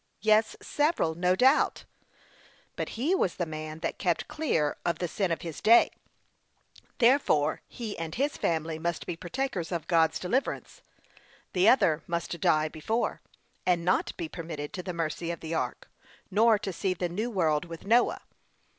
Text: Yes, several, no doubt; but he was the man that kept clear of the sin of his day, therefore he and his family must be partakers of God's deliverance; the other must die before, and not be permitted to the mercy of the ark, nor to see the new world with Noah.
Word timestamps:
Yes, 0.21 0.55
several, 0.63 1.13
no 1.13 1.35
doubt; 1.35 1.83
but 2.75 2.89
he 2.97 3.13
was 3.13 3.35
the 3.35 3.45
man 3.45 3.81
that 3.81 3.99
kept 3.99 4.27
clear 4.27 4.75
of 4.83 4.97
the 4.97 5.07
sin 5.07 5.31
of 5.31 5.43
his 5.43 5.61
day, 5.61 5.91
therefore 6.97 7.61
he 7.67 7.95
and 7.99 8.15
his 8.15 8.35
family 8.35 8.79
must 8.79 9.05
be 9.05 9.15
partakers 9.15 9.71
of 9.71 9.85
God's 9.85 10.17
deliverance; 10.17 10.81
the 11.53 11.69
other 11.69 12.01
must 12.07 12.39
die 12.41 12.67
before, 12.67 13.21
and 13.63 13.85
not 13.85 14.17
be 14.17 14.27
permitted 14.27 14.73
to 14.73 14.81
the 14.81 14.91
mercy 14.91 15.29
of 15.29 15.39
the 15.39 15.53
ark, 15.53 15.87
nor 16.31 16.57
to 16.57 16.73
see 16.73 16.95
the 16.95 17.07
new 17.07 17.29
world 17.29 17.65
with 17.65 17.85
Noah. 17.85 18.21